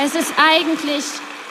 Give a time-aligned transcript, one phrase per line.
[0.00, 1.04] Es ist eigentlich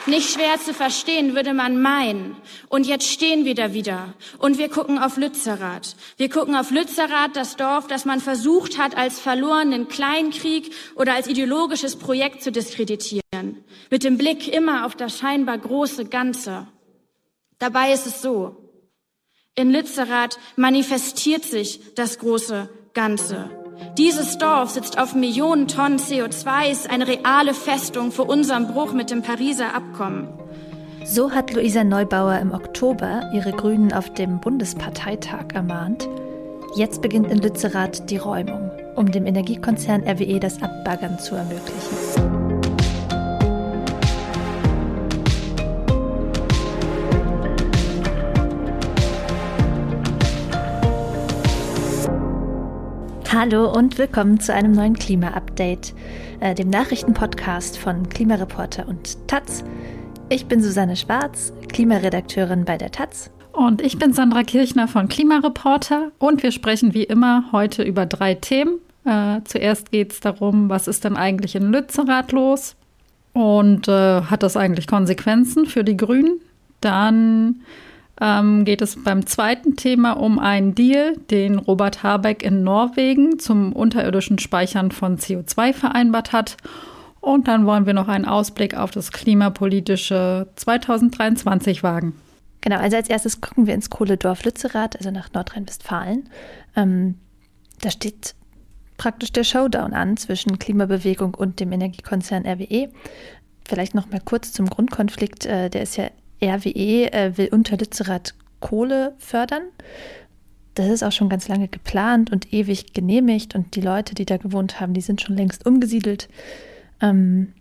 [0.06, 2.34] nicht schwer zu verstehen, würde man meinen.
[2.70, 4.14] Und jetzt stehen wir da wieder.
[4.38, 5.96] Und wir gucken auf Lützerath.
[6.16, 11.28] Wir gucken auf Lützerath, das Dorf, das man versucht hat, als verlorenen Kleinkrieg oder als
[11.28, 13.64] ideologisches Projekt zu diskreditieren.
[13.90, 16.66] Mit dem Blick immer auf das scheinbar große Ganze.
[17.58, 18.56] Dabei ist es so.
[19.56, 23.50] In Lützerath manifestiert sich das große Ganze.
[23.96, 29.10] Dieses Dorf sitzt auf Millionen Tonnen CO2, ist eine reale Festung für unseren Bruch mit
[29.10, 30.28] dem Pariser Abkommen.
[31.04, 36.08] So hat Luisa Neubauer im Oktober ihre Grünen auf dem Bundesparteitag ermahnt.
[36.76, 42.37] Jetzt beginnt in Lützerath die Räumung, um dem Energiekonzern RWE das Abbaggern zu ermöglichen.
[53.30, 55.92] Hallo und willkommen zu einem neuen Klima-Update,
[56.40, 59.64] äh, dem Nachrichtenpodcast von Klimareporter und Taz.
[60.30, 63.30] Ich bin Susanne Schwarz, Klimaredakteurin bei der Taz.
[63.52, 68.32] Und ich bin Sandra Kirchner von Klimareporter und wir sprechen wie immer heute über drei
[68.32, 68.78] Themen.
[69.04, 72.76] Äh, zuerst geht es darum, was ist denn eigentlich in Lützerath los
[73.34, 76.40] und äh, hat das eigentlich Konsequenzen für die Grünen?
[76.80, 77.60] Dann
[78.20, 83.72] ähm, geht es beim zweiten Thema um einen Deal, den Robert Habeck in Norwegen zum
[83.72, 86.56] unterirdischen Speichern von CO2 vereinbart hat.
[87.20, 92.14] Und dann wollen wir noch einen Ausblick auf das klimapolitische 2023 wagen.
[92.60, 96.28] Genau, also als erstes gucken wir ins Kohledorf Lützerath, also nach Nordrhein-Westfalen.
[96.74, 97.16] Ähm,
[97.80, 98.34] da steht
[98.96, 102.88] praktisch der Showdown an zwischen Klimabewegung und dem Energiekonzern RWE.
[103.66, 105.46] Vielleicht noch mal kurz zum Grundkonflikt.
[105.46, 106.10] Äh, der ist ja
[106.42, 109.62] RWE äh, will unter Lützerath Kohle fördern.
[110.74, 114.36] Das ist auch schon ganz lange geplant und ewig genehmigt und die Leute, die da
[114.36, 116.28] gewohnt haben, die sind schon längst umgesiedelt.
[117.00, 117.52] Ähm,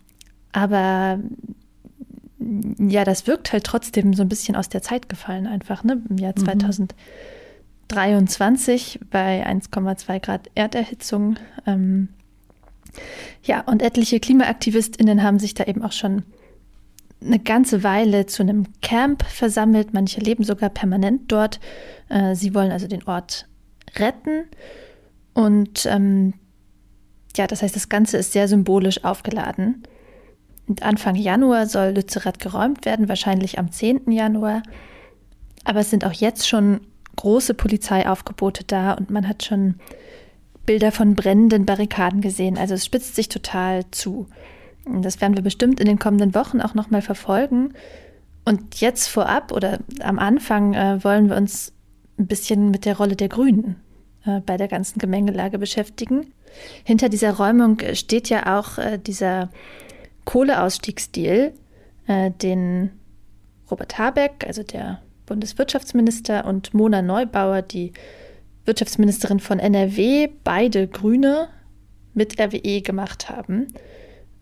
[0.51, 1.19] aber
[2.79, 6.01] ja, das wirkt halt trotzdem so ein bisschen aus der Zeit gefallen einfach, ne?
[6.09, 9.05] Im Jahr 2023 mhm.
[9.09, 11.37] bei 1,2 Grad Erderhitzung.
[11.65, 12.09] Ähm,
[13.43, 16.21] ja, und etliche KlimaaktivistInnen haben sich da eben auch schon
[17.23, 19.93] eine ganze Weile zu einem Camp versammelt.
[19.93, 21.59] Manche leben sogar permanent dort.
[22.09, 23.47] Äh, sie wollen also den Ort
[23.95, 24.45] retten.
[25.33, 26.33] Und ähm,
[27.35, 29.83] ja, das heißt, das Ganze ist sehr symbolisch aufgeladen.
[30.67, 34.11] Und Anfang Januar soll Lützerath geräumt werden, wahrscheinlich am 10.
[34.11, 34.63] Januar.
[35.63, 36.81] Aber es sind auch jetzt schon
[37.15, 39.75] große Polizeiaufgebote da und man hat schon
[40.65, 42.57] Bilder von brennenden Barrikaden gesehen.
[42.57, 44.27] Also es spitzt sich total zu.
[45.01, 47.73] Das werden wir bestimmt in den kommenden Wochen auch nochmal verfolgen.
[48.45, 51.73] Und jetzt vorab oder am Anfang äh, wollen wir uns
[52.17, 53.75] ein bisschen mit der Rolle der Grünen
[54.25, 56.33] äh, bei der ganzen Gemengelage beschäftigen.
[56.83, 59.49] Hinter dieser Räumung steht ja auch äh, dieser
[60.25, 61.53] Kohleausstiegsdeal,
[62.07, 62.91] äh, den
[63.69, 67.91] Robert Habeck, also der Bundeswirtschaftsminister, und Mona Neubauer, die
[68.65, 71.49] Wirtschaftsministerin von NRW, beide Grüne
[72.13, 73.67] mit RWE gemacht haben.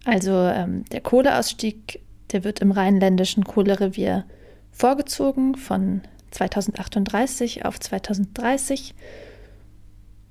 [0.06, 2.00] Also ähm, der Kohleausstieg,
[2.32, 4.26] der wird im rheinländischen Kohlerevier
[4.72, 6.02] vorgezogen von
[6.32, 8.94] 2038 auf 2030.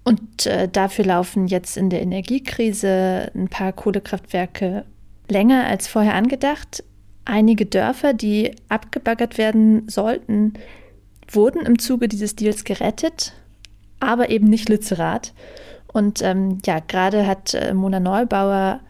[0.05, 4.85] Und äh, dafür laufen jetzt in der Energiekrise ein paar Kohlekraftwerke
[5.29, 6.85] länger als vorher angedacht.
[7.25, 10.55] Einige Dörfer, die abgebaggert werden sollten,
[11.27, 13.33] wurden im Zuge dieses Deals gerettet,
[13.99, 15.33] aber eben nicht Lützerath.
[15.93, 18.81] Und ähm, ja, gerade hat äh, Mona Neubauer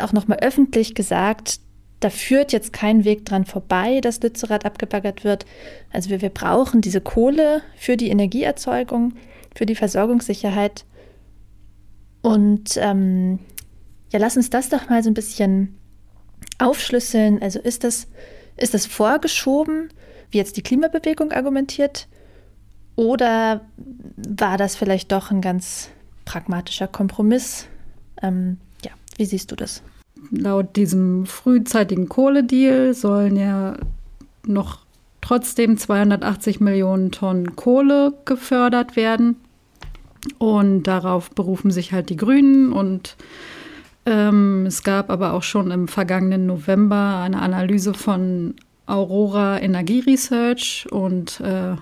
[0.00, 1.60] auch nochmal öffentlich gesagt,
[2.00, 5.46] da führt jetzt kein Weg dran vorbei, dass Lützerath abgebaggert wird.
[5.92, 9.14] Also wir, wir brauchen diese Kohle für die Energieerzeugung,
[9.54, 10.84] für die Versorgungssicherheit.
[12.22, 13.40] Und ähm,
[14.12, 15.76] ja, lass uns das doch mal so ein bisschen
[16.58, 17.42] aufschlüsseln.
[17.42, 18.06] Also ist das,
[18.56, 19.88] ist das vorgeschoben,
[20.30, 22.06] wie jetzt die Klimabewegung argumentiert?
[22.94, 23.62] Oder
[24.16, 25.88] war das vielleicht doch ein ganz
[26.24, 27.66] pragmatischer Kompromiss?
[28.22, 28.58] Ähm,
[29.18, 29.82] wie siehst du das?
[30.30, 33.76] Laut diesem frühzeitigen Kohledeal sollen ja
[34.46, 34.78] noch
[35.20, 39.36] trotzdem 280 Millionen Tonnen Kohle gefördert werden.
[40.38, 42.72] Und darauf berufen sich halt die Grünen.
[42.72, 43.16] Und
[44.06, 48.54] ähm, es gab aber auch schon im vergangenen November eine Analyse von
[48.86, 50.86] Aurora Energie Research.
[50.90, 51.76] Und äh,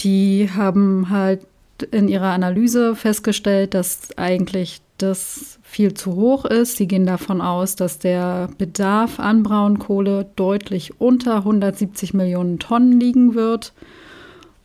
[0.00, 1.46] die haben halt
[1.90, 6.76] in ihrer Analyse festgestellt, dass eigentlich das viel zu hoch ist.
[6.76, 13.34] Sie gehen davon aus, dass der Bedarf an Braunkohle deutlich unter 170 Millionen Tonnen liegen
[13.34, 13.72] wird.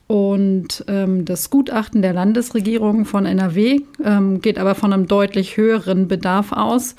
[0.07, 6.07] Und ähm, das Gutachten der Landesregierung von NRW ähm, geht aber von einem deutlich höheren
[6.07, 6.95] Bedarf aus.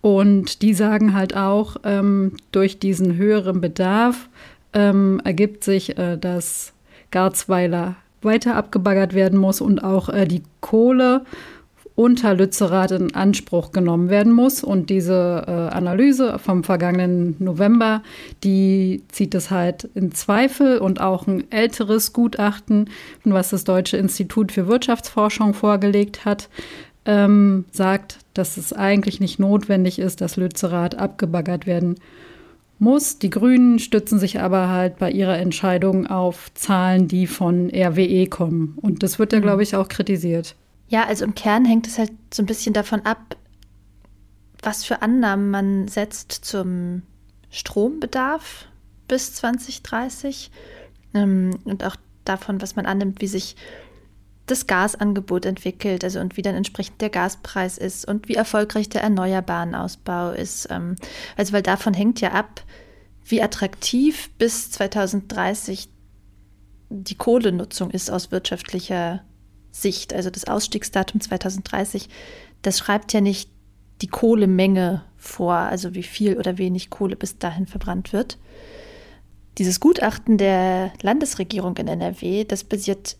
[0.00, 4.28] Und die sagen halt auch, ähm, durch diesen höheren Bedarf
[4.72, 6.72] ähm, ergibt sich, äh, dass
[7.10, 11.24] Garzweiler weiter abgebaggert werden muss und auch äh, die Kohle
[11.96, 14.62] unter Lützerath in Anspruch genommen werden muss.
[14.62, 18.02] Und diese äh, Analyse vom vergangenen November,
[18.44, 22.90] die zieht es halt in Zweifel und auch ein älteres Gutachten,
[23.24, 26.50] was das Deutsche Institut für Wirtschaftsforschung vorgelegt hat,
[27.06, 31.96] ähm, sagt, dass es eigentlich nicht notwendig ist, dass Lützerath abgebaggert werden
[32.78, 33.18] muss.
[33.18, 38.76] Die Grünen stützen sich aber halt bei ihrer Entscheidung auf Zahlen, die von RWE kommen.
[38.82, 40.56] Und das wird ja, glaube ich, auch kritisiert.
[40.88, 43.36] Ja, also im Kern hängt es halt so ein bisschen davon ab,
[44.62, 47.02] was für Annahmen man setzt zum
[47.50, 48.66] Strombedarf
[49.08, 50.50] bis 2030
[51.14, 53.56] ähm, und auch davon, was man annimmt, wie sich
[54.46, 59.02] das Gasangebot entwickelt, also und wie dann entsprechend der Gaspreis ist und wie erfolgreich der
[59.02, 60.68] erneuerbaren Ausbau ist.
[60.70, 60.96] Ähm,
[61.36, 62.62] also weil davon hängt ja ab,
[63.24, 65.88] wie attraktiv bis 2030
[66.90, 69.35] die Kohlenutzung ist aus wirtschaftlicher Sicht,
[70.14, 72.08] also das Ausstiegsdatum 2030,
[72.62, 73.50] das schreibt ja nicht
[74.02, 78.38] die Kohlemenge vor, also wie viel oder wenig Kohle bis dahin verbrannt wird.
[79.58, 83.16] Dieses Gutachten der Landesregierung in NRW, das basiert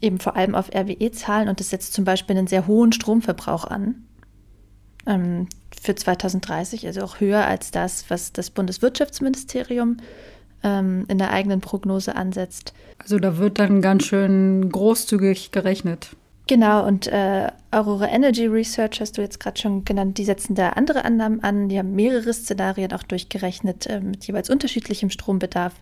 [0.00, 4.06] eben vor allem auf RWE-Zahlen und das setzt zum Beispiel einen sehr hohen Stromverbrauch an
[5.06, 5.48] ähm,
[5.78, 9.98] für 2030, also auch höher als das, was das Bundeswirtschaftsministerium
[10.62, 12.74] ähm, in der eigenen Prognose ansetzt.
[12.98, 16.10] Also da wird dann ganz schön großzügig gerechnet.
[16.46, 20.70] Genau, und äh, Aurora Energy Research hast du jetzt gerade schon genannt, die setzen da
[20.70, 25.74] andere Annahmen an, die haben mehrere Szenarien auch durchgerechnet äh, mit jeweils unterschiedlichem Strombedarf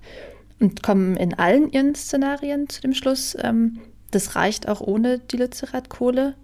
[0.60, 3.78] und kommen in allen ihren Szenarien zu dem Schluss, ähm,
[4.10, 6.34] das reicht auch ohne die Lützerath-Kohle.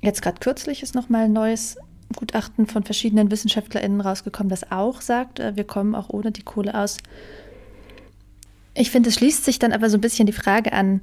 [0.00, 1.76] Jetzt gerade kürzlich ist nochmal ein neues
[2.16, 6.74] Gutachten von verschiedenen WissenschaftlerInnen rausgekommen, das auch sagt, äh, wir kommen auch ohne die Kohle
[6.74, 6.98] aus.
[8.74, 11.02] Ich finde, es schließt sich dann aber so ein bisschen die Frage an,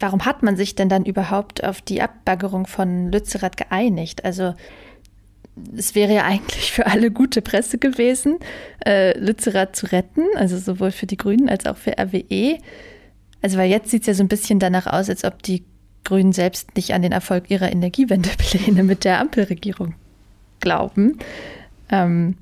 [0.00, 4.24] warum hat man sich denn dann überhaupt auf die Abbaggerung von Lützerath geeinigt?
[4.24, 4.54] Also
[5.76, 8.38] es wäre ja eigentlich für alle gute Presse gewesen,
[8.86, 12.58] äh, Lützerath zu retten, also sowohl für die Grünen als auch für RWE.
[13.42, 15.64] Also weil jetzt sieht es ja so ein bisschen danach aus, als ob die
[16.04, 19.94] Grünen selbst nicht an den Erfolg ihrer Energiewendepläne mit der Ampelregierung
[20.60, 21.18] glauben.
[21.90, 22.36] Ähm,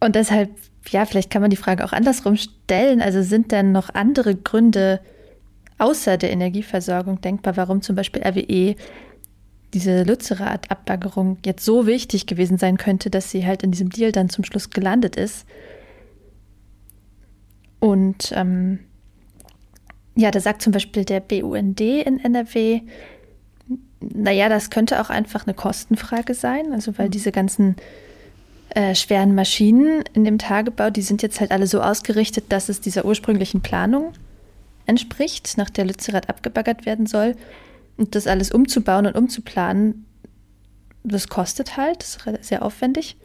[0.00, 0.50] und deshalb,
[0.88, 3.00] ja, vielleicht kann man die Frage auch andersrum stellen.
[3.00, 5.00] Also sind denn noch andere Gründe
[5.78, 8.76] außer der Energieversorgung denkbar, warum zum Beispiel RWE
[9.74, 14.28] diese Lützerath-Abbaggerung jetzt so wichtig gewesen sein könnte, dass sie halt in diesem Deal dann
[14.28, 15.46] zum Schluss gelandet ist?
[17.80, 18.80] Und ähm,
[20.14, 22.82] ja, da sagt zum Beispiel der BUND in NRW,
[24.00, 27.12] naja, das könnte auch einfach eine Kostenfrage sein, also weil mhm.
[27.12, 27.76] diese ganzen
[28.70, 32.80] äh, schweren Maschinen in dem Tagebau, die sind jetzt halt alle so ausgerichtet, dass es
[32.80, 34.12] dieser ursprünglichen Planung
[34.86, 37.36] entspricht, nach der Lützerath abgebaggert werden soll.
[37.96, 40.06] Und das alles umzubauen und umzuplanen,
[41.04, 43.16] das kostet halt, das ist sehr aufwendig.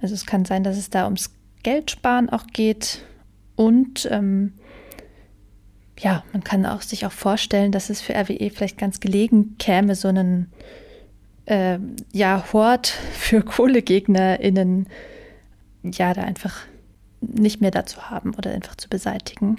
[0.00, 1.30] Also es kann sein, dass es da ums
[1.62, 3.04] Geldsparen auch geht
[3.56, 4.52] und ähm,
[5.98, 9.94] ja, man kann auch sich auch vorstellen, dass es für RWE vielleicht ganz gelegen käme,
[9.94, 10.50] so einen
[11.46, 11.78] äh,
[12.12, 14.88] ja, Hort für KohlegegnerInnen
[15.82, 16.56] ja, da einfach
[17.20, 19.58] nicht mehr dazu haben oder einfach zu beseitigen.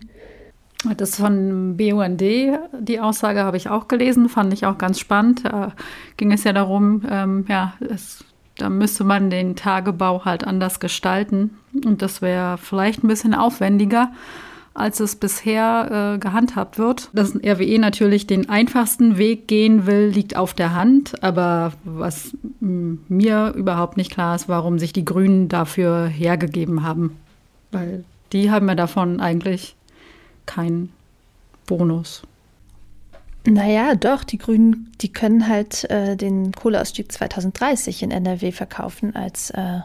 [0.98, 5.44] Das von BUND, die Aussage habe ich auch gelesen, fand ich auch ganz spannend.
[5.46, 5.74] Da
[6.18, 8.24] ging es ja darum, ähm, ja, es,
[8.58, 14.12] da müsste man den Tagebau halt anders gestalten und das wäre vielleicht ein bisschen aufwendiger
[14.76, 17.10] als es bisher äh, gehandhabt wird.
[17.14, 21.24] Dass RWE natürlich den einfachsten Weg gehen will, liegt auf der Hand.
[21.24, 27.18] Aber was mir überhaupt nicht klar ist, warum sich die Grünen dafür hergegeben haben.
[27.72, 28.04] Weil
[28.34, 29.76] die haben ja davon eigentlich
[30.46, 30.92] keinen
[31.66, 32.24] Bonus.
[33.48, 39.52] Naja, doch, die Grünen, die können halt äh, den Kohleausstieg 2030 in NRW verkaufen als
[39.52, 39.80] äh,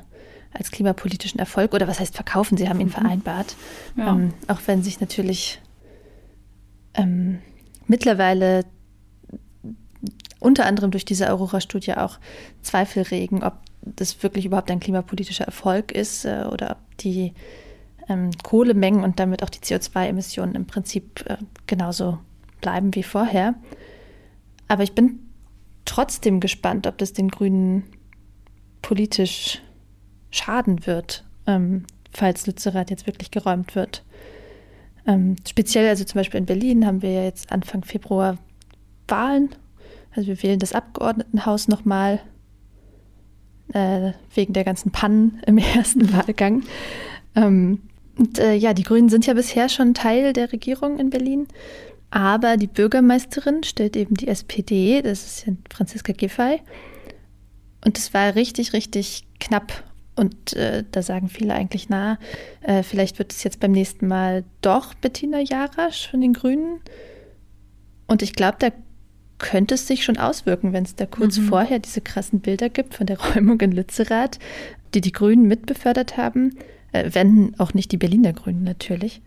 [0.53, 2.57] als klimapolitischen Erfolg oder was heißt verkaufen?
[2.57, 2.93] Sie haben ihn mhm.
[2.93, 3.57] vereinbart.
[3.97, 4.13] Ja.
[4.13, 5.61] Ähm, auch wenn sich natürlich
[6.95, 7.39] ähm,
[7.87, 8.65] mittlerweile
[10.41, 12.19] unter anderem durch diese Aurora-Studie auch
[12.63, 17.35] Zweifel regen, ob das wirklich überhaupt ein klimapolitischer Erfolg ist äh, oder ob die
[18.09, 22.19] ähm, Kohlemengen und damit auch die CO2-Emissionen im Prinzip äh, genauso
[22.61, 23.55] bleiben wie vorher.
[24.69, 25.21] Aber ich bin
[25.85, 27.85] trotzdem gespannt, ob das den Grünen
[28.83, 29.63] politisch
[30.31, 34.05] schaden wird, ähm, falls Lützerath jetzt wirklich geräumt wird.
[35.07, 38.39] Ähm, speziell, also zum Beispiel in Berlin haben wir ja jetzt Anfang Februar
[39.09, 39.51] Wahlen.
[40.15, 42.21] Also wir wählen das Abgeordnetenhaus nochmal.
[43.73, 46.63] äh, wegen der ganzen Pannen im ersten Wahlgang.
[47.35, 47.83] Ähm,
[48.19, 51.47] und äh, ja, die Grünen sind ja bisher schon Teil der Regierung in Berlin.
[52.11, 56.61] Aber die Bürgermeisterin stellt eben die SPD, das ist ja Franziska Giffey.
[57.85, 59.85] Und es war richtig, richtig knapp.
[60.21, 62.19] Und äh, da sagen viele eigentlich, na,
[62.61, 66.81] äh, vielleicht wird es jetzt beim nächsten Mal doch Bettina Jarasch von den Grünen.
[68.07, 68.69] Und ich glaube, da
[69.39, 71.49] könnte es sich schon auswirken, wenn es da kurz mhm.
[71.49, 74.39] vorher diese krassen Bilder gibt von der Räumung in Lützerath,
[74.93, 76.55] die die Grünen mitbefördert haben,
[76.93, 79.23] äh, wenn auch nicht die Berliner Grünen natürlich.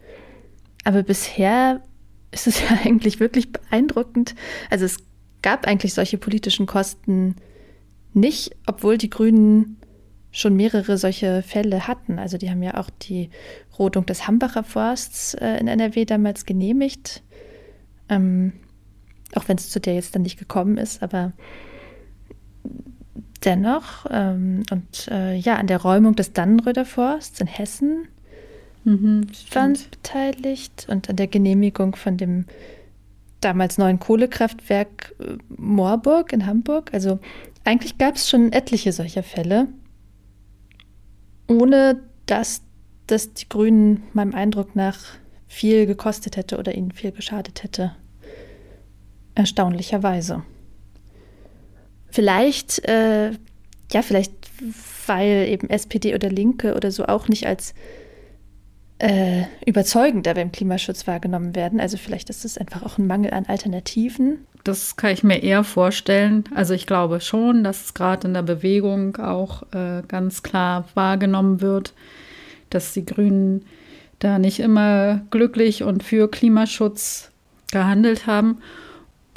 [0.84, 1.82] Aber bisher
[2.30, 4.36] ist es ja eigentlich wirklich beeindruckend.
[4.70, 4.98] Also es
[5.42, 7.36] gab eigentlich solche politischen Kosten
[8.14, 9.78] nicht, obwohl die Grünen
[10.34, 12.20] schon mehrere solche Fälle hatten.
[12.20, 13.30] Also die haben ja auch die
[13.78, 17.22] Rodung des Hambacher Forsts äh, in NRW damals genehmigt.
[18.10, 18.54] Ähm,
[19.36, 21.32] auch wenn es zu der jetzt dann nicht gekommen ist, aber
[23.46, 24.08] dennoch.
[24.10, 28.08] Ähm, und äh, ja, an der Räumung des Dannenröder Forsts in Hessen
[28.84, 32.46] mhm, waren sie beteiligt und an der Genehmigung von dem
[33.40, 36.92] damals neuen Kohlekraftwerk äh, Moorburg in Hamburg.
[36.92, 37.20] Also
[37.66, 39.68] eigentlich gab es schon etliche solcher Fälle
[41.48, 42.62] ohne dass
[43.08, 45.00] das die Grünen meinem Eindruck nach
[45.48, 47.96] viel gekostet hätte oder ihnen viel geschadet hätte.
[49.36, 50.44] Erstaunlicherweise.
[52.10, 53.32] Vielleicht, äh,
[53.92, 54.32] ja, vielleicht,
[55.08, 57.74] weil eben SPD oder Linke oder so auch nicht als
[59.00, 61.80] äh, überzeugender beim Klimaschutz wahrgenommen werden.
[61.80, 64.46] Also vielleicht ist es einfach auch ein Mangel an Alternativen.
[64.64, 66.46] Das kann ich mir eher vorstellen.
[66.56, 71.60] Also ich glaube schon, dass es gerade in der Bewegung auch äh, ganz klar wahrgenommen
[71.60, 71.94] wird,
[72.70, 73.66] dass die Grünen
[74.20, 77.32] da nicht immer glücklich und für Klimaschutz
[77.72, 78.60] gehandelt haben.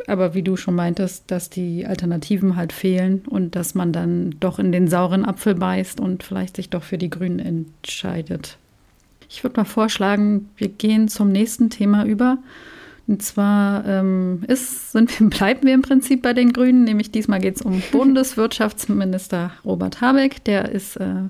[0.06, 4.60] Aber wie du schon meintest, dass die Alternativen halt fehlen und dass man dann doch
[4.60, 8.58] in den sauren Apfel beißt und vielleicht sich doch für die Grünen entscheidet.
[9.28, 12.38] Ich würde mal vorschlagen, wir gehen zum nächsten Thema über.
[13.09, 17.40] Und zwar ähm, ist, sind wir, bleiben wir im Prinzip bei den Grünen, nämlich diesmal
[17.40, 20.45] geht es um Bundeswirtschaftsminister Robert Habeck.
[20.45, 21.28] Der ist äh,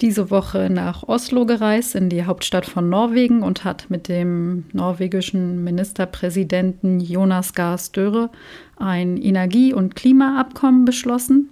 [0.00, 5.62] diese Woche nach Oslo gereist, in die Hauptstadt von Norwegen, und hat mit dem norwegischen
[5.64, 8.30] Ministerpräsidenten Jonas Gahr Støre
[8.76, 11.50] ein Energie- und Klimaabkommen beschlossen.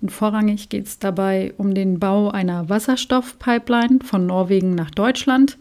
[0.00, 5.58] Und vorrangig geht es dabei um den Bau einer Wasserstoffpipeline von Norwegen nach Deutschland.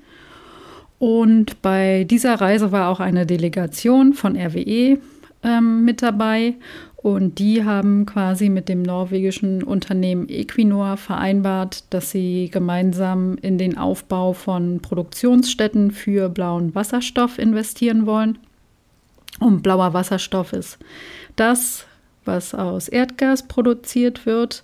[0.99, 4.99] Und bei dieser Reise war auch eine Delegation von RWE
[5.43, 6.55] ähm, mit dabei.
[6.97, 13.77] Und die haben quasi mit dem norwegischen Unternehmen Equinor vereinbart, dass sie gemeinsam in den
[13.77, 18.39] Aufbau von Produktionsstätten für blauen Wasserstoff investieren wollen.
[19.39, 20.79] Und blauer Wasserstoff ist
[21.35, 21.86] das,
[22.27, 24.63] was aus Erdgas produziert wird.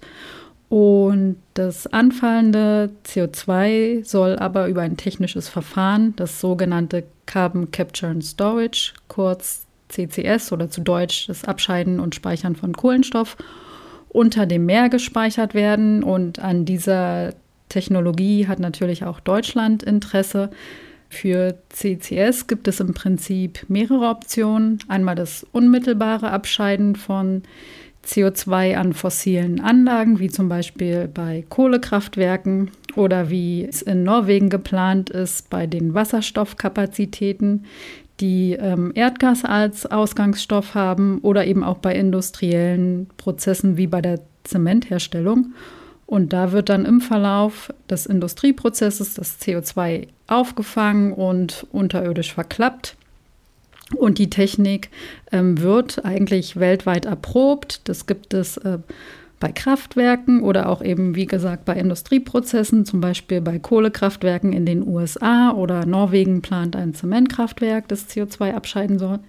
[0.70, 8.26] Und das anfallende CO2 soll aber über ein technisches Verfahren, das sogenannte Carbon Capture and
[8.26, 13.38] Storage, kurz CCS oder zu Deutsch das Abscheiden und Speichern von Kohlenstoff,
[14.10, 16.04] unter dem Meer gespeichert werden.
[16.04, 17.34] Und an dieser
[17.70, 20.50] Technologie hat natürlich auch Deutschland Interesse.
[21.14, 24.80] Für CCS gibt es im Prinzip mehrere Optionen.
[24.88, 27.44] Einmal das unmittelbare Abscheiden von
[28.04, 35.12] CO2 an fossilen Anlagen, wie zum Beispiel bei Kohlekraftwerken oder wie es in Norwegen geplant
[35.12, 37.66] ist bei den Wasserstoffkapazitäten,
[38.20, 44.20] die ähm, Erdgas als Ausgangsstoff haben oder eben auch bei industriellen Prozessen wie bei der
[44.44, 45.54] Zementherstellung.
[46.06, 52.96] Und da wird dann im Verlauf des Industrieprozesses das CO2 aufgefangen und unterirdisch verklappt.
[53.96, 54.90] Und die Technik
[55.32, 57.88] ähm, wird eigentlich weltweit erprobt.
[57.88, 58.80] Das gibt es äh,
[59.40, 64.88] bei Kraftwerken oder auch eben, wie gesagt, bei Industrieprozessen, zum Beispiel bei Kohlekraftwerken in den
[64.88, 69.20] USA oder Norwegen plant ein Zementkraftwerk, das CO2 abscheiden soll.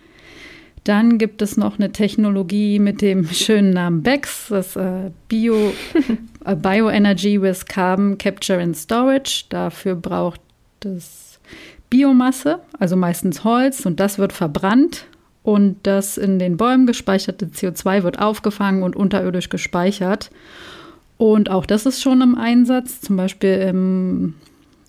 [0.85, 5.73] Dann gibt es noch eine Technologie mit dem schönen Namen BEX, das äh, Bio,
[6.45, 9.45] Bioenergy with Carbon Capture and Storage.
[9.49, 10.41] Dafür braucht
[10.85, 11.41] es
[11.91, 15.07] Biomasse, also meistens Holz, und das wird verbrannt.
[15.43, 20.31] Und das in den Bäumen gespeicherte CO2 wird aufgefangen und unterirdisch gespeichert.
[21.19, 24.35] Und auch das ist schon im Einsatz, zum Beispiel in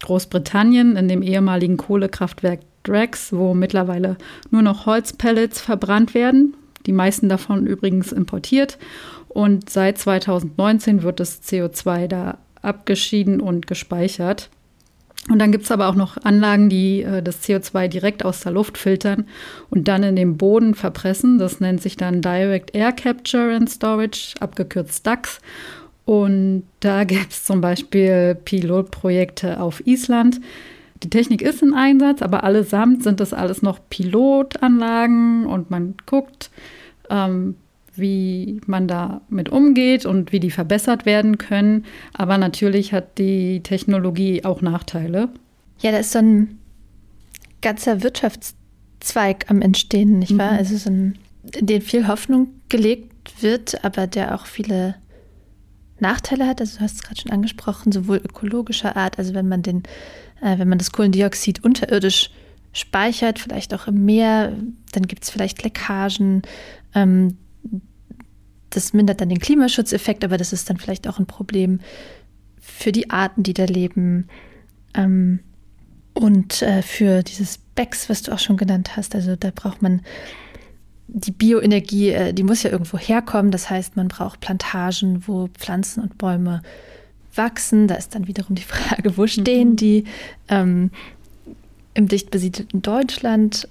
[0.01, 4.17] Großbritannien, in dem ehemaligen Kohlekraftwerk Drax, wo mittlerweile
[4.51, 6.55] nur noch Holzpellets verbrannt werden.
[6.85, 8.77] Die meisten davon übrigens importiert.
[9.35, 14.49] Und seit 2019 wird das CO2 da abgeschieden und gespeichert.
[15.29, 18.53] Und dann gibt es aber auch noch Anlagen, die äh, das CO2 direkt aus der
[18.53, 19.27] Luft filtern
[19.69, 21.37] und dann in den Boden verpressen.
[21.37, 25.41] Das nennt sich dann Direct Air Capture and Storage, abgekürzt DAX.
[26.05, 30.39] Und da gäbe es zum Beispiel Pilotprojekte auf Island.
[31.03, 36.51] Die Technik ist in Einsatz, aber allesamt sind das alles noch Pilotanlagen und man guckt,
[37.09, 37.57] ähm,
[37.97, 41.85] wie man damit umgeht und wie die verbessert werden können.
[42.13, 45.29] Aber natürlich hat die Technologie auch Nachteile.
[45.79, 46.59] Ja, da ist so ein
[47.61, 50.53] ganzer Wirtschaftszweig am Entstehen, nicht wahr?
[50.53, 50.57] Mhm.
[50.57, 51.17] Also so ein,
[51.57, 54.95] in den viel Hoffnung gelegt wird, aber der auch viele
[55.99, 56.61] Nachteile hat.
[56.61, 59.83] Also du hast es gerade schon angesprochen, sowohl ökologischer Art, also wenn man den,
[60.41, 62.29] äh, wenn man das Kohlendioxid unterirdisch
[62.73, 64.53] speichert, vielleicht auch im Meer,
[64.91, 66.41] dann gibt es vielleicht Leckagen.
[66.93, 67.37] Ähm,
[68.75, 71.79] das mindert dann den Klimaschutzeffekt, aber das ist dann vielleicht auch ein Problem
[72.59, 74.27] für die Arten, die da leben.
[74.93, 75.39] Ähm,
[76.13, 80.01] und äh, für dieses BEX, was du auch schon genannt hast, also da braucht man
[81.07, 83.51] die Bioenergie, äh, die muss ja irgendwo herkommen.
[83.51, 86.61] Das heißt, man braucht Plantagen, wo Pflanzen und Bäume
[87.35, 87.87] wachsen.
[87.87, 89.75] Da ist dann wiederum die Frage, wo stehen mhm.
[89.75, 90.03] die?
[90.47, 90.91] Ähm,
[91.93, 93.67] Im dicht besiedelten Deutschland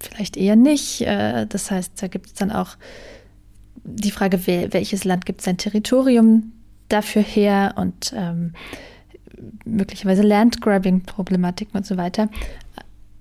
[0.00, 1.02] vielleicht eher nicht.
[1.02, 2.76] Äh, das heißt, da gibt es dann auch
[3.84, 6.52] die Frage, welches Land gibt sein Territorium
[6.88, 8.52] dafür her und ähm,
[9.64, 12.28] möglicherweise Landgrabbing-Problematiken und so weiter.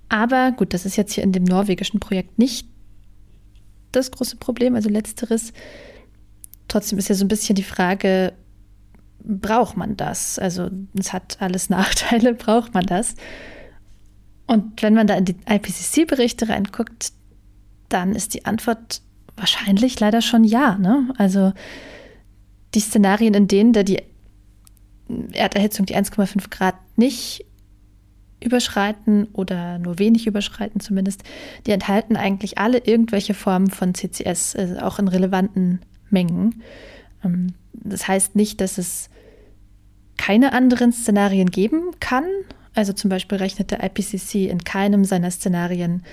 [0.10, 2.68] Aber gut, das ist jetzt hier in dem norwegischen Projekt nicht
[3.92, 5.54] das große Problem, also letzteres.
[6.68, 8.34] Trotzdem ist ja so ein bisschen die Frage,
[9.24, 10.40] braucht man das?
[10.40, 13.16] Also es hat alles Nachteile, braucht man das?
[14.46, 17.14] Und wenn man da in die IPCC-Berichte reinguckt,
[17.90, 19.02] dann ist die Antwort
[19.36, 20.78] wahrscheinlich leider schon ja.
[20.78, 21.14] Ne?
[21.18, 21.54] Also
[22.74, 24.02] die Szenarien, in denen da die
[25.34, 27.46] Erderhitzung die 1,5 Grad nicht
[28.44, 31.24] überschreiten oder nur wenig überschreiten zumindest,
[31.66, 36.62] die enthalten eigentlich alle irgendwelche Formen von CCS, also auch in relevanten Mengen.
[37.24, 39.10] Ähm, das heißt nicht, dass es
[40.18, 42.26] keine anderen Szenarien geben kann.
[42.76, 46.04] Also zum Beispiel rechnet der IPCC in keinem seiner Szenarien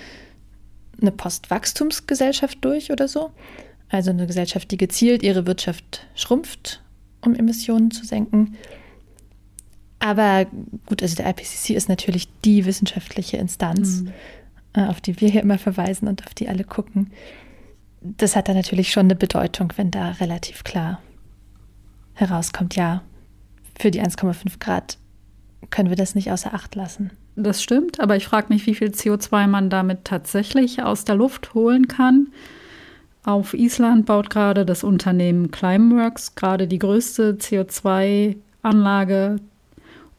[1.01, 3.31] eine Postwachstumsgesellschaft durch oder so.
[3.89, 6.83] Also eine Gesellschaft, die gezielt ihre Wirtschaft schrumpft,
[7.23, 8.57] um Emissionen zu senken.
[9.99, 10.47] Aber
[10.87, 14.13] gut, also der IPCC ist natürlich die wissenschaftliche Instanz, mhm.
[14.73, 17.11] Äh, auf die wir hier immer verweisen und auf die alle gucken.
[18.01, 21.01] Das hat dann natürlich schon eine Bedeutung, wenn da relativ klar
[22.15, 23.03] herauskommt, ja,
[23.79, 24.99] für die 1,5 Grad
[25.71, 27.11] können wir das nicht außer Acht lassen.
[27.37, 31.55] Das stimmt, aber ich frage mich, wie viel CO2 man damit tatsächlich aus der Luft
[31.55, 32.29] holen kann.
[33.25, 39.37] Auf Island baut gerade das Unternehmen Climeworks gerade die größte CO2-Anlage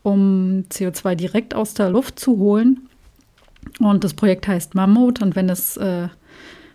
[0.04, 2.88] um CO2 direkt aus der Luft zu holen.
[3.80, 5.21] Und das Projekt heißt Mammut.
[5.21, 6.08] Und wenn es äh,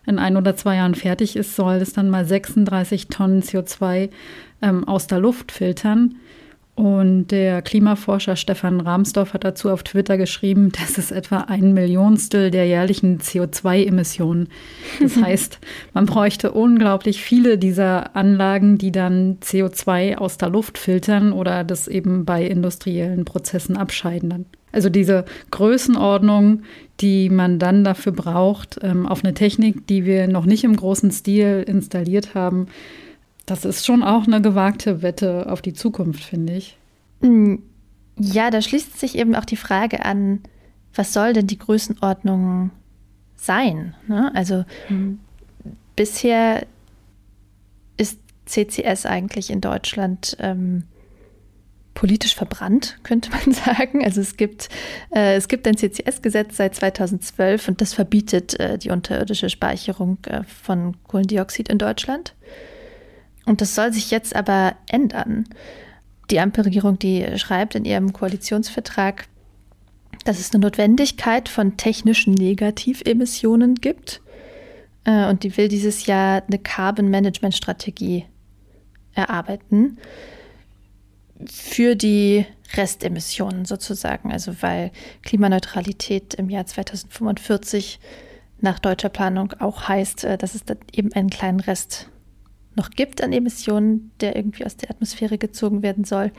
[0.06, 4.10] in ein oder zwei Jahren fertig ist, soll es dann mal 36 Tonnen CO2
[4.62, 6.16] ähm, aus der Luft filtern.
[6.76, 12.50] Und der Klimaforscher Stefan Rahmsdorf hat dazu auf Twitter geschrieben, das ist etwa ein Millionstel
[12.50, 14.48] der jährlichen CO2-Emissionen.
[15.00, 15.58] Das heißt,
[15.94, 21.88] man bräuchte unglaublich viele dieser Anlagen, die dann CO2 aus der Luft filtern oder das
[21.88, 24.44] eben bei industriellen Prozessen abscheiden.
[24.70, 26.60] Also diese Größenordnung,
[27.00, 31.10] die man dann dafür braucht, ähm, auf eine Technik, die wir noch nicht im großen
[31.10, 32.66] Stil installiert haben,
[33.46, 36.76] das ist schon auch eine gewagte Wette auf die Zukunft, finde ich.
[37.20, 37.56] Mm,
[38.18, 40.40] ja, da schließt sich eben auch die Frage an,
[40.94, 42.70] was soll denn die Größenordnung
[43.36, 43.94] sein?
[44.08, 44.32] Ne?
[44.34, 45.20] Also mhm.
[45.94, 46.66] bisher
[47.96, 50.84] ist CCS eigentlich in Deutschland ähm,
[51.94, 54.04] politisch verbrannt, könnte man sagen.
[54.04, 54.68] Also es gibt,
[55.14, 60.42] äh, es gibt ein CCS-Gesetz seit 2012 und das verbietet äh, die unterirdische Speicherung äh,
[60.44, 62.34] von Kohlendioxid in Deutschland.
[63.46, 65.48] Und das soll sich jetzt aber ändern.
[66.30, 69.28] Die Ampelregierung, die schreibt in ihrem Koalitionsvertrag,
[70.24, 74.20] dass es eine Notwendigkeit von technischen Negativemissionen gibt.
[75.04, 78.26] Äh, und die will dieses Jahr eine Carbon Management Strategie
[79.14, 79.98] erarbeiten
[81.46, 84.32] für die Restemissionen sozusagen.
[84.32, 84.90] Also weil
[85.22, 88.00] Klimaneutralität im Jahr 2045
[88.60, 92.08] nach deutscher Planung auch heißt, äh, dass es da eben einen kleinen Rest
[92.76, 96.30] noch gibt an Emissionen, der irgendwie aus der Atmosphäre gezogen werden soll.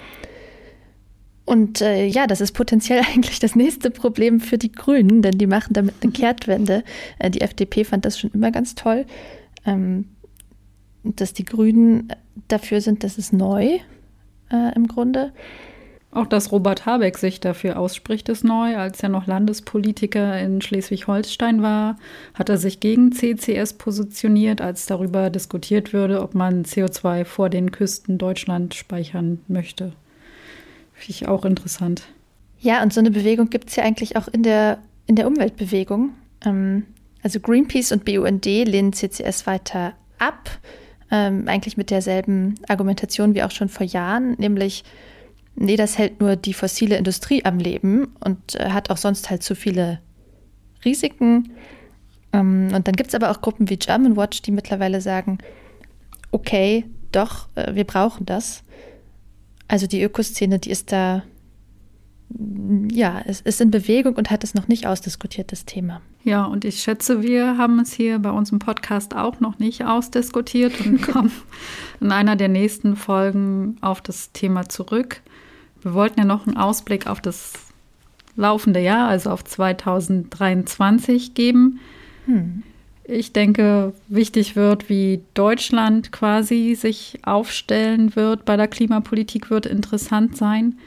[1.45, 5.47] Und äh, ja, das ist potenziell eigentlich das nächste Problem für die Grünen, denn die
[5.47, 6.83] machen damit eine Kehrtwende.
[7.19, 9.05] Äh, die FDP fand das schon immer ganz toll,
[9.65, 10.09] ähm,
[11.03, 12.09] dass die Grünen
[12.49, 13.79] dafür sind, dass es neu
[14.51, 15.31] äh, im Grunde.
[16.11, 18.77] Auch dass Robert Habeck sich dafür ausspricht, ist neu.
[18.77, 21.97] Als er noch Landespolitiker in Schleswig-Holstein war,
[22.33, 27.71] hat er sich gegen CCS positioniert, als darüber diskutiert würde, ob man CO2 vor den
[27.71, 29.91] Küsten Deutschland speichern möchte.
[30.93, 32.03] Finde ich auch interessant.
[32.59, 36.11] Ja, und so eine Bewegung gibt es ja eigentlich auch in der, in der Umweltbewegung.
[36.43, 36.83] Ähm,
[37.21, 40.49] also Greenpeace und BUND lehnen CCS weiter ab,
[41.11, 44.83] ähm, eigentlich mit derselben Argumentation wie auch schon vor Jahren, nämlich,
[45.57, 49.43] nee, das hält nur die fossile Industrie am Leben und äh, hat auch sonst halt
[49.43, 49.99] zu viele
[50.85, 51.51] Risiken.
[52.33, 55.39] Ähm, und dann gibt es aber auch Gruppen wie German Watch, die mittlerweile sagen,
[56.31, 58.63] okay, doch, äh, wir brauchen das.
[59.67, 61.23] Also die Ökoszene, die ist da
[62.91, 66.01] ja, es ist in Bewegung und hat es noch nicht ausdiskutiert, das Thema.
[66.23, 69.85] Ja, und ich schätze, wir haben es hier bei uns im Podcast auch noch nicht
[69.85, 71.31] ausdiskutiert und kommen
[72.01, 75.21] in einer der nächsten Folgen auf das Thema zurück.
[75.87, 77.53] Wir wollten ja noch einen Ausblick auf das
[78.35, 81.79] laufende Jahr, also auf 2023 geben.
[82.25, 82.63] Hm.
[83.05, 90.35] Ich denke, wichtig wird, wie Deutschland quasi sich aufstellen wird bei der Klimapolitik, wird interessant
[90.35, 90.77] sein.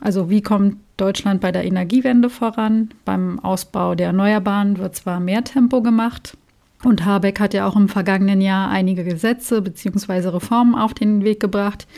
[0.00, 2.90] Also wie kommt Deutschland bei der Energiewende voran?
[3.04, 6.36] Beim Ausbau der Erneuerbaren wird zwar mehr Tempo gemacht.
[6.84, 10.28] Und Habeck hat ja auch im vergangenen Jahr einige Gesetze bzw.
[10.28, 11.88] Reformen auf den Weg gebracht,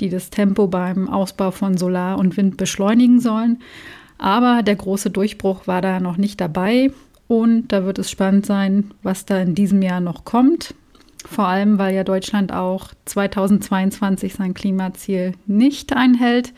[0.00, 3.60] die das Tempo beim Ausbau von Solar und Wind beschleunigen sollen.
[4.18, 6.90] Aber der große Durchbruch war da noch nicht dabei.
[7.28, 10.74] Und da wird es spannend sein, was da in diesem Jahr noch kommt.
[11.26, 16.52] Vor allem, weil ja Deutschland auch 2022 sein Klimaziel nicht einhält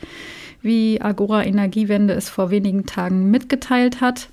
[0.63, 4.29] wie Agora Energiewende es vor wenigen Tagen mitgeteilt hat.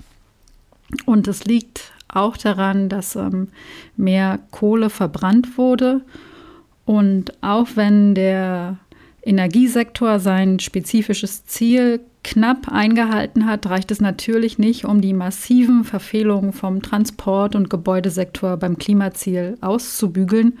[1.04, 3.48] Und es liegt auch daran, dass ähm,
[3.96, 6.00] mehr Kohle verbrannt wurde.
[6.84, 8.78] Und auch wenn der
[9.22, 16.52] Energiesektor sein spezifisches Ziel knapp eingehalten hat, reicht es natürlich nicht, um die massiven Verfehlungen
[16.52, 20.58] vom Transport- und Gebäudesektor beim Klimaziel auszubügeln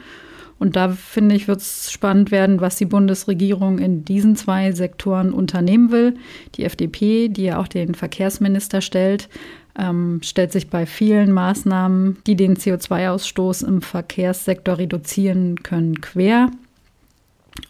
[0.60, 5.32] und da finde ich, wird es spannend werden, was die Bundesregierung in diesen zwei Sektoren
[5.32, 6.16] unternehmen will.
[6.54, 9.30] Die FDP, die ja auch den Verkehrsminister stellt,
[9.78, 16.50] ähm, stellt sich bei vielen Maßnahmen, die den CO2-Ausstoß im Verkehrssektor reduzieren können, quer.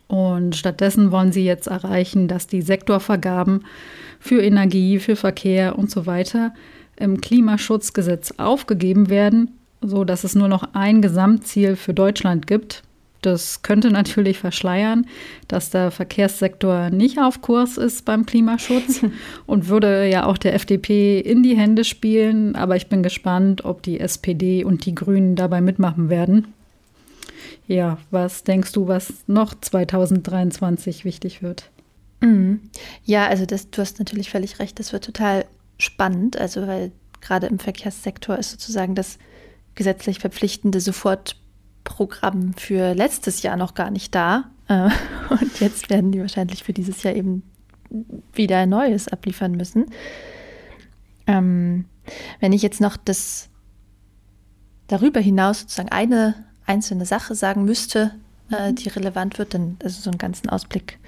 [0.09, 3.65] Und stattdessen wollen sie jetzt erreichen, dass die Sektorvergaben
[4.19, 6.53] für Energie, für Verkehr und so weiter
[6.97, 12.83] im Klimaschutzgesetz aufgegeben werden so dass es nur noch ein Gesamtziel für Deutschland gibt.
[13.23, 15.07] Das könnte natürlich verschleiern,
[15.47, 19.03] dass der Verkehrssektor nicht auf Kurs ist beim Klimaschutz
[19.47, 22.57] und würde ja auch der FDP in die Hände spielen.
[22.57, 26.55] Aber ich bin gespannt, ob die SPD und die Grünen dabei mitmachen werden.
[27.71, 31.71] Ja, was denkst du, was noch 2023 wichtig wird?
[32.21, 32.63] Mhm.
[33.05, 34.81] Ja, also das, du hast natürlich völlig recht.
[34.81, 35.45] Das wird total
[35.79, 36.37] spannend.
[36.37, 39.19] Also, weil gerade im Verkehrssektor ist sozusagen das
[39.77, 44.51] gesetzlich verpflichtende Sofortprogramm für letztes Jahr noch gar nicht da.
[44.67, 44.91] Äh,
[45.31, 47.45] und jetzt werden die wahrscheinlich für dieses Jahr eben
[48.33, 49.87] wieder ein Neues abliefern müssen.
[51.29, 51.85] Ähm,
[52.41, 53.49] wenn ich jetzt noch das
[54.89, 58.13] darüber hinaus sozusagen eine einzelne Sache sagen müsste,
[58.51, 58.77] äh, mhm.
[58.77, 60.99] die relevant wird, dann also so einen ganzen Ausblick,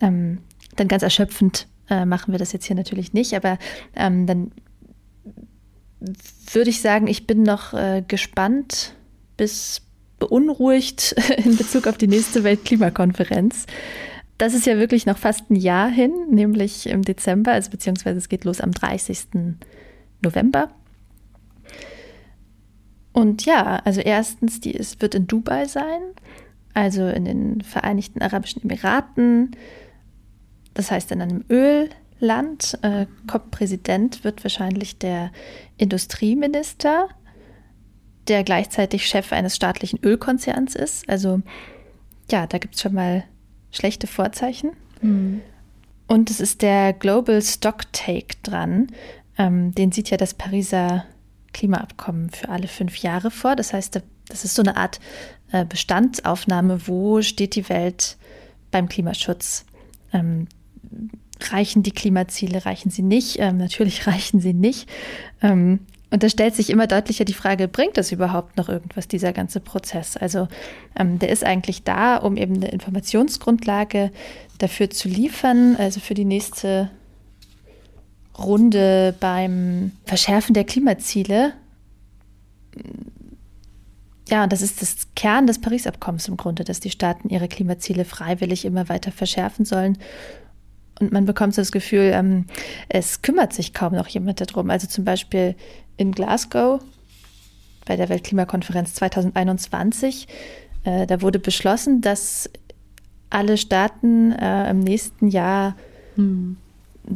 [0.00, 0.38] ähm,
[0.76, 3.58] dann ganz erschöpfend äh, machen wir das jetzt hier natürlich nicht, aber
[3.94, 4.52] ähm, dann
[6.52, 8.94] würde ich sagen, ich bin noch äh, gespannt
[9.36, 9.82] bis
[10.18, 13.66] beunruhigt in Bezug auf die nächste Weltklimakonferenz.
[14.38, 18.28] Das ist ja wirklich noch fast ein Jahr hin, nämlich im Dezember, also beziehungsweise es
[18.28, 19.26] geht los am 30.
[20.22, 20.70] November.
[23.12, 26.00] Und ja, also erstens, die es wird in Dubai sein,
[26.74, 29.56] also in den Vereinigten Arabischen Emiraten,
[30.74, 32.78] das heißt in einem Öl, Land.
[32.82, 35.32] Äh, COP-Präsident wird wahrscheinlich der
[35.78, 37.08] Industrieminister,
[38.28, 41.08] der gleichzeitig Chef eines staatlichen Ölkonzerns ist.
[41.08, 41.40] Also
[42.30, 43.24] ja, da gibt es schon mal
[43.72, 44.72] schlechte Vorzeichen.
[45.00, 45.40] Mhm.
[46.06, 48.88] Und es ist der Global Stock Take dran.
[49.38, 51.04] Ähm, den sieht ja das Pariser
[51.52, 53.56] Klimaabkommen für alle fünf Jahre vor.
[53.56, 55.00] Das heißt, das ist so eine Art
[55.52, 58.16] äh, Bestandsaufnahme, wo steht die Welt
[58.70, 59.64] beim Klimaschutz.
[60.12, 60.46] Ähm,
[61.50, 63.38] reichen die Klimaziele, reichen sie nicht?
[63.38, 64.88] Ähm, natürlich reichen sie nicht.
[65.42, 69.32] Ähm, und da stellt sich immer deutlicher die Frage, bringt das überhaupt noch irgendwas, dieser
[69.32, 70.16] ganze Prozess?
[70.16, 70.48] Also
[70.98, 74.10] ähm, der ist eigentlich da, um eben eine Informationsgrundlage
[74.58, 76.90] dafür zu liefern, also für die nächste
[78.42, 81.52] Runde beim Verschärfen der Klimaziele.
[84.28, 88.64] Ja, das ist das Kern des Paris-Abkommens im Grunde, dass die Staaten ihre Klimaziele freiwillig
[88.64, 89.98] immer weiter verschärfen sollen
[91.00, 92.46] Und man bekommt so das Gefühl, ähm,
[92.88, 94.70] es kümmert sich kaum noch jemand darum.
[94.70, 95.56] Also zum Beispiel
[95.96, 96.80] in Glasgow
[97.86, 100.28] bei der Weltklimakonferenz 2021,
[100.84, 102.48] äh, da wurde beschlossen, dass
[103.30, 105.76] alle Staaten äh, im nächsten Jahr
[106.14, 106.56] hm.